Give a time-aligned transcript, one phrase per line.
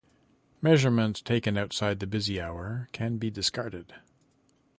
[0.63, 3.93] Measurements taken outside the busy hour can be discarded.